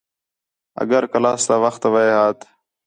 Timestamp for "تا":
1.47-1.55